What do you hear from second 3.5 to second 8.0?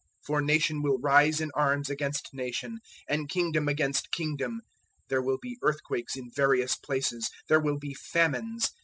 against kingdom. There will be earthquakes in various places; there will be